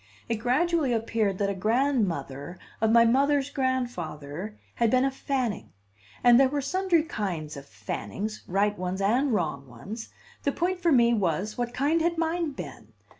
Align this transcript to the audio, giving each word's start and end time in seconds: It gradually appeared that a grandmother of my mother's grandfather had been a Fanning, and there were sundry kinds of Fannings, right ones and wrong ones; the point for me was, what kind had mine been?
It 0.27 0.37
gradually 0.37 0.91
appeared 0.93 1.37
that 1.37 1.51
a 1.51 1.53
grandmother 1.53 2.57
of 2.81 2.89
my 2.89 3.05
mother's 3.05 3.51
grandfather 3.51 4.57
had 4.73 4.89
been 4.89 5.05
a 5.05 5.11
Fanning, 5.11 5.73
and 6.23 6.39
there 6.39 6.49
were 6.49 6.59
sundry 6.59 7.03
kinds 7.03 7.55
of 7.55 7.67
Fannings, 7.67 8.41
right 8.47 8.75
ones 8.79 8.99
and 8.99 9.31
wrong 9.31 9.67
ones; 9.67 10.09
the 10.41 10.51
point 10.51 10.79
for 10.79 10.91
me 10.91 11.13
was, 11.13 11.55
what 11.55 11.71
kind 11.75 12.01
had 12.01 12.17
mine 12.17 12.53
been? 12.53 12.93